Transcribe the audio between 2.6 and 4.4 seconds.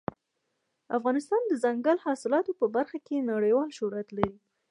برخه کې نړیوال شهرت لري.